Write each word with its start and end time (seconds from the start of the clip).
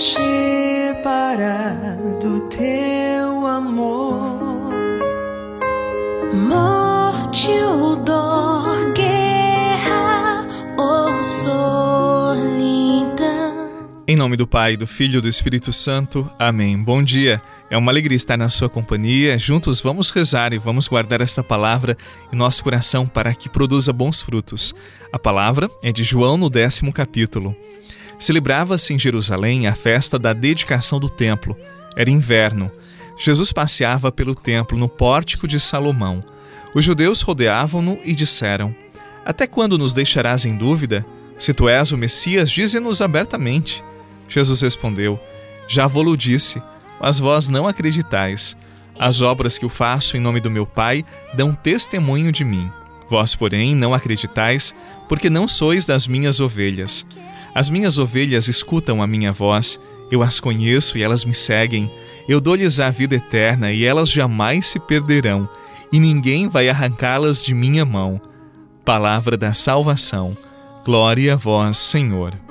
separar 0.00 1.76
do 2.20 2.48
teu 2.48 3.46
amor. 3.46 4.40
Morte 6.32 7.50
ou 7.50 7.96
dor, 7.96 8.92
guerra 8.94 10.46
ou 10.78 11.22
solidão. 11.22 12.40
Em 14.08 14.16
nome 14.16 14.38
do 14.38 14.46
Pai, 14.46 14.74
do 14.74 14.86
Filho 14.86 15.18
e 15.18 15.20
do 15.20 15.28
Espírito 15.28 15.70
Santo. 15.70 16.30
Amém. 16.38 16.82
Bom 16.82 17.02
dia. 17.02 17.42
É 17.68 17.76
uma 17.76 17.92
alegria 17.92 18.16
estar 18.16 18.38
na 18.38 18.48
sua 18.48 18.70
companhia. 18.70 19.38
Juntos 19.38 19.82
vamos 19.82 20.10
rezar 20.10 20.54
e 20.54 20.58
vamos 20.58 20.88
guardar 20.88 21.20
esta 21.20 21.42
palavra 21.42 21.94
em 22.32 22.36
nosso 22.36 22.64
coração 22.64 23.06
para 23.06 23.34
que 23.34 23.50
produza 23.50 23.92
bons 23.92 24.22
frutos. 24.22 24.74
A 25.12 25.18
palavra 25.18 25.68
é 25.82 25.92
de 25.92 26.02
João 26.02 26.38
no 26.38 26.48
décimo 26.48 26.90
capítulo. 26.90 27.54
Celebrava-se 28.20 28.94
em 28.94 28.98
Jerusalém 28.98 29.66
a 29.66 29.74
festa 29.74 30.16
da 30.16 30.32
dedicação 30.32 31.00
do 31.00 31.08
templo. 31.08 31.56
Era 31.96 32.08
inverno. 32.08 32.70
Jesus 33.18 33.50
passeava 33.50 34.12
pelo 34.12 34.36
templo 34.36 34.78
no 34.78 34.88
pórtico 34.88 35.48
de 35.48 35.58
Salomão. 35.58 36.22
Os 36.72 36.84
judeus 36.84 37.22
rodeavam-no 37.22 37.98
e 38.04 38.14
disseram: 38.14 38.72
Até 39.24 39.48
quando 39.48 39.76
nos 39.76 39.92
deixarás 39.92 40.46
em 40.46 40.56
dúvida? 40.56 41.04
Se 41.36 41.52
tu 41.52 41.68
és 41.68 41.90
o 41.90 41.98
Messias, 41.98 42.48
dize-nos 42.50 43.02
abertamente. 43.02 43.82
Jesus 44.28 44.62
respondeu: 44.62 45.18
Já 45.66 45.88
vou-lo 45.88 46.16
disse 46.16 46.62
mas 47.00 47.18
vós 47.18 47.48
não 47.48 47.66
acreditais. 47.66 48.56
As 48.98 49.22
obras 49.22 49.56
que 49.56 49.64
eu 49.64 49.70
faço 49.70 50.16
em 50.16 50.20
nome 50.20 50.40
do 50.40 50.50
meu 50.50 50.66
Pai 50.66 51.04
dão 51.32 51.54
testemunho 51.54 52.30
de 52.30 52.44
mim. 52.44 52.70
Vós, 53.08 53.34
porém, 53.34 53.74
não 53.74 53.94
acreditais, 53.94 54.74
porque 55.08 55.30
não 55.30 55.48
sois 55.48 55.86
das 55.86 56.06
minhas 56.06 56.38
ovelhas. 56.38 57.06
As 57.54 57.68
minhas 57.70 57.98
ovelhas 57.98 58.48
escutam 58.48 59.02
a 59.02 59.06
minha 59.06 59.32
voz, 59.32 59.80
eu 60.10 60.22
as 60.22 60.40
conheço 60.40 60.98
e 60.98 61.02
elas 61.02 61.24
me 61.24 61.34
seguem. 61.34 61.90
Eu 62.28 62.40
dou-lhes 62.40 62.80
a 62.80 62.90
vida 62.90 63.16
eterna 63.16 63.72
e 63.72 63.84
elas 63.84 64.10
jamais 64.10 64.66
se 64.66 64.78
perderão, 64.78 65.48
e 65.92 65.98
ninguém 65.98 66.48
vai 66.48 66.68
arrancá-las 66.68 67.44
de 67.44 67.54
minha 67.54 67.84
mão. 67.84 68.20
Palavra 68.84 69.36
da 69.36 69.52
salvação. 69.52 70.36
Glória 70.84 71.34
a 71.34 71.36
vós, 71.36 71.76
Senhor. 71.76 72.49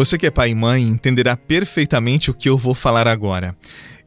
Você 0.00 0.16
que 0.16 0.26
é 0.26 0.30
pai 0.30 0.48
e 0.48 0.54
mãe 0.54 0.82
entenderá 0.82 1.36
perfeitamente 1.36 2.30
o 2.30 2.34
que 2.34 2.48
eu 2.48 2.56
vou 2.56 2.74
falar 2.74 3.06
agora. 3.06 3.54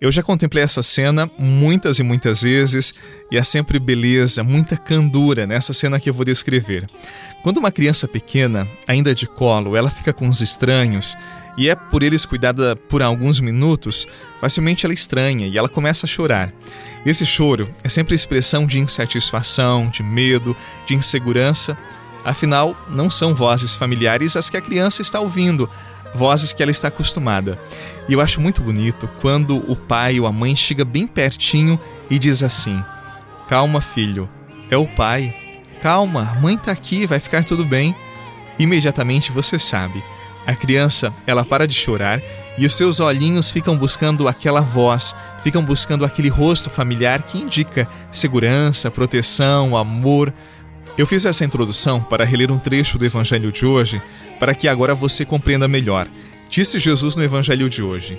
Eu 0.01 0.11
já 0.11 0.23
contemplei 0.23 0.63
essa 0.63 0.81
cena 0.81 1.29
muitas 1.37 1.99
e 1.99 2.03
muitas 2.03 2.41
vezes 2.41 2.95
e 3.29 3.37
há 3.37 3.43
sempre 3.43 3.77
beleza, 3.77 4.43
muita 4.43 4.75
candura 4.75 5.45
nessa 5.45 5.71
cena 5.71 5.99
que 5.99 6.09
eu 6.09 6.13
vou 6.15 6.25
descrever. 6.25 6.87
Quando 7.43 7.57
uma 7.57 7.71
criança 7.71 8.07
pequena, 8.07 8.67
ainda 8.87 9.13
de 9.13 9.27
colo, 9.27 9.77
ela 9.77 9.91
fica 9.91 10.11
com 10.11 10.27
os 10.27 10.41
estranhos 10.41 11.15
e 11.55 11.69
é 11.69 11.75
por 11.75 12.01
eles 12.01 12.25
cuidada 12.25 12.75
por 12.75 13.03
alguns 13.03 13.39
minutos, 13.39 14.07
facilmente 14.41 14.87
ela 14.87 14.95
estranha 14.95 15.45
e 15.45 15.59
ela 15.59 15.69
começa 15.69 16.07
a 16.07 16.09
chorar. 16.09 16.51
Esse 17.05 17.23
choro 17.23 17.69
é 17.83 17.87
sempre 17.87 18.15
expressão 18.15 18.65
de 18.65 18.79
insatisfação, 18.79 19.89
de 19.89 20.01
medo, 20.01 20.57
de 20.87 20.95
insegurança 20.95 21.77
Afinal, 22.23 22.75
não 22.89 23.09
são 23.09 23.35
vozes 23.35 23.75
familiares 23.75 24.35
as 24.35 24.49
que 24.49 24.57
a 24.57 24.61
criança 24.61 25.01
está 25.01 25.19
ouvindo, 25.19 25.69
vozes 26.15 26.53
que 26.53 26.61
ela 26.61 26.71
está 26.71 26.87
acostumada. 26.87 27.59
E 28.07 28.13
eu 28.13 28.21
acho 28.21 28.39
muito 28.39 28.61
bonito 28.61 29.09
quando 29.21 29.57
o 29.69 29.75
pai 29.75 30.19
ou 30.19 30.27
a 30.27 30.31
mãe 30.31 30.55
chega 30.55 30.85
bem 30.85 31.05
pertinho 31.07 31.79
e 32.09 32.17
diz 32.17 32.43
assim: 32.43 32.83
Calma, 33.47 33.81
filho, 33.81 34.29
é 34.69 34.77
o 34.77 34.87
pai. 34.87 35.35
Calma, 35.81 36.37
mãe 36.41 36.55
está 36.55 36.71
aqui, 36.71 37.05
vai 37.05 37.19
ficar 37.19 37.43
tudo 37.43 37.65
bem. 37.65 37.95
Imediatamente 38.57 39.31
você 39.31 39.59
sabe. 39.59 40.03
A 40.45 40.55
criança, 40.55 41.13
ela 41.25 41.45
para 41.45 41.67
de 41.67 41.73
chorar 41.73 42.21
e 42.57 42.65
os 42.65 42.75
seus 42.75 42.99
olhinhos 42.99 43.49
ficam 43.49 43.77
buscando 43.77 44.27
aquela 44.27 44.61
voz, 44.61 45.15
ficam 45.41 45.63
buscando 45.63 46.05
aquele 46.05 46.29
rosto 46.29 46.69
familiar 46.69 47.23
que 47.23 47.37
indica 47.37 47.87
segurança, 48.11 48.91
proteção, 48.91 49.75
amor, 49.75 50.33
eu 50.97 51.07
fiz 51.07 51.25
essa 51.25 51.43
introdução 51.43 52.01
para 52.01 52.25
reler 52.25 52.51
um 52.51 52.59
trecho 52.59 52.97
do 52.97 53.05
Evangelho 53.05 53.51
de 53.51 53.65
hoje, 53.65 54.01
para 54.39 54.53
que 54.53 54.67
agora 54.67 54.93
você 54.93 55.25
compreenda 55.25 55.67
melhor. 55.67 56.07
Disse 56.49 56.77
Jesus 56.77 57.15
no 57.15 57.23
Evangelho 57.23 57.69
de 57.69 57.81
hoje: 57.81 58.17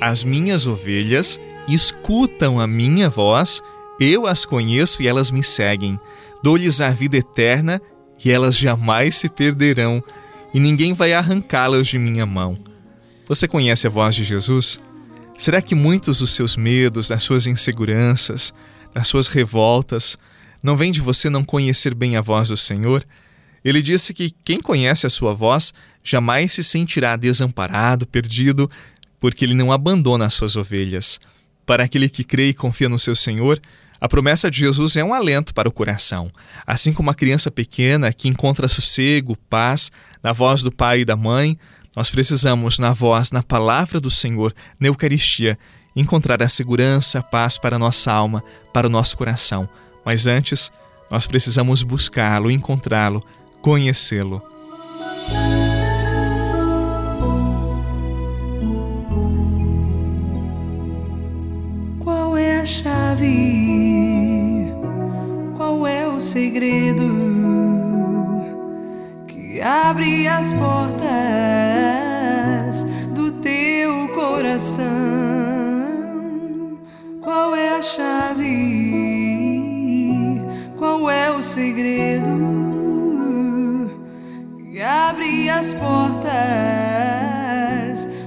As 0.00 0.22
minhas 0.22 0.66
ovelhas 0.66 1.40
escutam 1.66 2.60
a 2.60 2.66
minha 2.66 3.08
voz, 3.08 3.62
eu 3.98 4.26
as 4.26 4.44
conheço 4.44 5.02
e 5.02 5.08
elas 5.08 5.30
me 5.30 5.42
seguem. 5.42 5.98
Dou-lhes 6.42 6.80
a 6.80 6.90
vida 6.90 7.16
eterna 7.16 7.80
e 8.22 8.30
elas 8.30 8.56
jamais 8.56 9.16
se 9.16 9.28
perderão, 9.28 10.02
e 10.52 10.60
ninguém 10.60 10.92
vai 10.92 11.12
arrancá-las 11.12 11.86
de 11.86 11.98
minha 11.98 12.26
mão. 12.26 12.58
Você 13.26 13.48
conhece 13.48 13.86
a 13.86 13.90
voz 13.90 14.14
de 14.14 14.24
Jesus? 14.24 14.80
Será 15.36 15.62
que 15.62 15.74
muitos 15.74 16.18
dos 16.18 16.34
seus 16.34 16.56
medos, 16.56 17.08
das 17.08 17.22
suas 17.22 17.46
inseguranças, 17.46 18.52
das 18.92 19.06
suas 19.06 19.26
revoltas, 19.26 20.18
não 20.62 20.76
vem 20.76 20.92
de 20.92 21.00
você 21.00 21.30
não 21.30 21.44
conhecer 21.44 21.94
bem 21.94 22.16
a 22.16 22.20
voz 22.20 22.48
do 22.48 22.56
Senhor? 22.56 23.04
Ele 23.64 23.82
disse 23.82 24.14
que 24.14 24.30
quem 24.44 24.60
conhece 24.60 25.06
a 25.06 25.10
sua 25.10 25.34
voz 25.34 25.72
jamais 26.02 26.52
se 26.52 26.64
sentirá 26.64 27.16
desamparado, 27.16 28.06
perdido, 28.06 28.70
porque 29.18 29.44
ele 29.44 29.54
não 29.54 29.70
abandona 29.70 30.26
as 30.26 30.34
suas 30.34 30.56
ovelhas. 30.56 31.20
Para 31.66 31.84
aquele 31.84 32.08
que 32.08 32.24
crê 32.24 32.48
e 32.48 32.54
confia 32.54 32.88
no 32.88 32.98
seu 32.98 33.14
Senhor, 33.14 33.60
a 34.00 34.08
promessa 34.08 34.50
de 34.50 34.58
Jesus 34.58 34.96
é 34.96 35.04
um 35.04 35.12
alento 35.12 35.52
para 35.52 35.68
o 35.68 35.72
coração. 35.72 36.32
Assim 36.66 36.92
como 36.92 37.10
a 37.10 37.14
criança 37.14 37.50
pequena 37.50 38.12
que 38.12 38.28
encontra 38.28 38.66
sossego, 38.66 39.36
paz 39.48 39.92
na 40.22 40.32
voz 40.32 40.62
do 40.62 40.72
pai 40.72 41.00
e 41.00 41.04
da 41.04 41.16
mãe, 41.16 41.58
nós 41.94 42.08
precisamos, 42.08 42.78
na 42.78 42.92
voz, 42.92 43.30
na 43.30 43.42
palavra 43.42 44.00
do 44.00 44.10
Senhor, 44.10 44.54
na 44.78 44.88
Eucaristia, 44.88 45.58
encontrar 45.94 46.42
a 46.42 46.48
segurança, 46.48 47.18
a 47.18 47.22
paz 47.22 47.58
para 47.58 47.76
a 47.76 47.78
nossa 47.78 48.10
alma, 48.10 48.42
para 48.72 48.86
o 48.86 48.90
nosso 48.90 49.16
coração. 49.16 49.68
Mas 50.04 50.26
antes, 50.26 50.72
nós 51.10 51.26
precisamos 51.26 51.82
buscá-lo, 51.82 52.50
encontrá-lo, 52.50 53.24
conhecê-lo. 53.60 54.42
Qual 61.98 62.36
é 62.36 62.60
a 62.60 62.64
chave? 62.64 64.72
Qual 65.56 65.86
é 65.86 66.06
o 66.06 66.20
segredo 66.20 67.04
que 69.26 69.60
abre 69.60 70.28
as 70.28 70.52
portas 70.52 71.10
do 73.14 73.32
teu 73.32 74.08
coração? 74.14 74.86
Qual 77.20 77.54
é 77.54 77.76
a 77.76 77.82
chave? 77.82 79.09
Segredo 81.60 82.32
que 84.56 84.80
abre 84.80 85.50
as 85.50 85.74
portas 85.74 86.32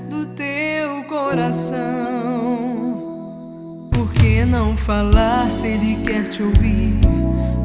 do 0.07 0.27
teu 0.35 1.03
coração. 1.05 1.79
Por 3.91 4.13
que 4.13 4.45
não 4.45 4.77
falar 4.77 5.51
se 5.51 5.65
ele 5.65 5.95
quer 6.05 6.29
te 6.29 6.43
ouvir? 6.43 6.99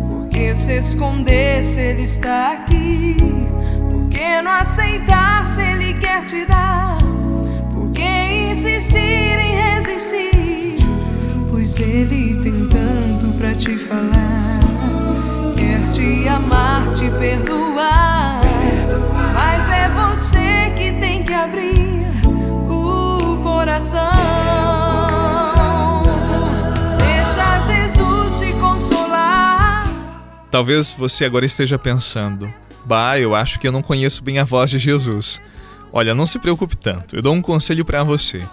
Por 0.09 0.29
que 0.31 0.57
se 0.57 0.79
esconder 0.79 1.63
se 1.63 1.79
ele 1.81 2.05
está 2.05 2.53
aqui? 2.53 3.15
Por 3.91 4.09
que 4.09 4.41
não 4.41 4.53
aceitar 4.53 5.45
se 5.45 5.61
ele 5.61 5.93
quer 6.01 6.25
te 6.25 6.47
dar? 6.47 6.97
Por 7.75 7.91
insistir 8.51 9.39
em 9.39 9.55
resistir, 9.55 10.79
pois 11.51 11.79
Ele 11.79 12.41
tem 12.43 12.67
tanto 12.69 13.37
pra 13.37 13.55
te 13.55 13.77
falar. 13.77 14.68
Te 15.99 16.29
amar, 16.29 16.93
te 16.93 17.11
perdoar, 17.11 18.41
mas 19.35 19.69
é 19.69 19.89
você 19.89 20.73
que 20.77 20.93
tem 21.01 21.25
que 21.25 21.35
abrir 21.35 22.07
o 22.71 23.37
coração. 23.43 23.99
Deixa 27.01 27.61
Jesus 27.63 28.39
te 28.39 28.53
consolar. 28.61 29.93
Talvez 30.53 30.95
você 30.95 31.25
agora 31.25 31.45
esteja 31.45 31.77
pensando: 31.77 32.49
Bah, 32.85 33.19
eu 33.19 33.35
acho 33.35 33.59
que 33.59 33.67
eu 33.67 33.73
não 33.73 33.83
conheço 33.83 34.23
bem 34.23 34.39
a 34.39 34.45
voz 34.45 34.71
de 34.71 34.79
Jesus. 34.79 35.41
Olha, 35.93 36.15
não 36.15 36.27
se 36.27 36.39
preocupe 36.39 36.77
tanto, 36.77 37.17
eu 37.17 37.23
dou 37.23 37.35
um 37.35 37.43
conselho 37.43 37.85
para 37.85 38.05
você. 38.05 38.45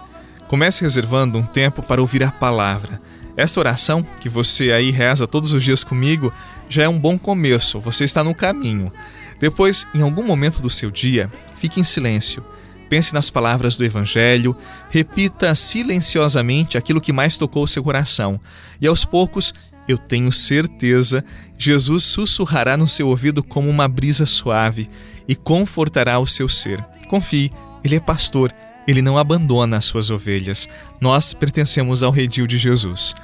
Comece 0.48 0.82
reservando 0.82 1.38
um 1.38 1.44
tempo 1.44 1.84
para 1.84 2.02
ouvir 2.02 2.24
a 2.24 2.32
palavra. 2.32 3.00
Essa 3.38 3.60
oração 3.60 4.02
que 4.20 4.30
você 4.30 4.72
aí 4.72 4.90
reza 4.90 5.28
todos 5.28 5.54
os 5.54 5.62
dias 5.62 5.84
comigo 5.84 6.34
já 6.70 6.84
é 6.84 6.90
um 6.90 7.00
bom 7.00 7.18
começo, 7.18 7.80
você 7.80 8.04
está 8.04 8.24
no 8.24 8.36
caminho. 8.36 8.92
Depois, 9.40 9.86
em 9.94 10.02
algum 10.02 10.24
momento 10.24 10.62
do 10.62 10.70
seu 10.70 10.90
dia, 10.90 11.30
fique 11.56 11.80
em 11.80 11.84
silêncio. 11.84 12.44
Pense 12.90 13.14
nas 13.14 13.30
palavras 13.30 13.76
do 13.76 13.84
Evangelho, 13.84 14.56
repita 14.90 15.54
silenciosamente 15.56 16.78
aquilo 16.78 17.02
que 17.02 17.12
mais 17.12 17.38
tocou 17.38 17.64
o 17.64 17.68
seu 17.68 17.84
coração, 17.84 18.40
e 18.80 18.88
aos 18.88 19.04
poucos, 19.04 19.54
eu 19.88 19.98
tenho 19.98 20.32
certeza, 20.32 21.24
Jesus 21.58 22.04
sussurrará 22.04 22.76
no 22.78 22.88
seu 22.88 23.08
ouvido 23.08 23.44
como 23.44 23.70
uma 23.70 23.88
brisa 23.88 24.26
suave 24.26 24.90
e 25.28 25.36
confortará 25.36 26.20
o 26.20 26.28
seu 26.28 26.48
ser. 26.48 26.84
Confie, 27.10 27.52
Ele 27.84 27.96
é 27.96 28.00
pastor, 28.00 28.54
Ele 28.88 29.02
não 29.02 29.18
abandona 29.18 29.78
as 29.78 29.86
suas 29.86 30.10
ovelhas. 30.10 30.68
Nós 31.00 31.34
pertencemos 31.34 32.04
ao 32.04 32.12
redil 32.12 32.48
de 32.48 32.58
Jesus. 32.58 33.16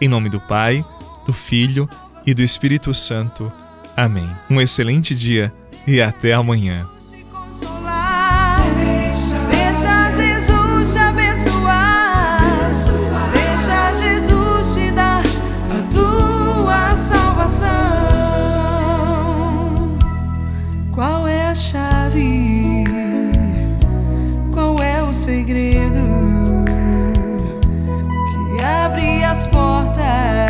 Em 0.00 0.08
nome 0.08 0.28
do 0.28 0.40
Pai, 0.40 0.84
do 1.26 1.32
Filho 1.32 1.88
e 2.26 2.34
do 2.34 2.42
Espírito 2.42 2.92
Santo. 2.92 3.52
Amém. 3.96 4.30
Um 4.48 4.60
excelente 4.60 5.14
dia 5.14 5.52
e 5.86 6.00
até 6.00 6.32
amanhã. 6.32 6.86
Deixa 9.50 10.12
Jesus 10.12 10.92
te 10.92 10.98
abençoar. 10.98 12.40
Deixa 13.32 13.94
Jesus 13.94 14.74
te 14.74 14.90
dar 14.92 15.22
a 15.22 15.82
tua 15.90 16.94
salvação. 16.94 17.68
Qual 20.92 21.26
é 21.26 21.48
a 21.48 21.54
chave? 21.54 22.84
Qual 24.52 24.76
é 24.82 25.02
o 25.02 25.12
segredo 25.12 26.00
que 28.56 28.62
abre 28.62 29.24
as 29.24 29.46
portas? 29.46 30.49